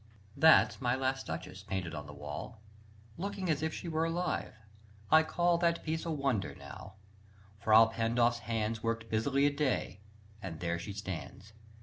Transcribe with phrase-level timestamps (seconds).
[0.35, 2.59] That's my last Duchess painted on the wall,
[3.19, 4.55] Looking as if she were alive;
[5.11, 6.95] I call That piece a wonder, now:
[7.63, 9.99] Frà Pandolf's hands Worked busily a day,
[10.41, 11.53] and there she stands.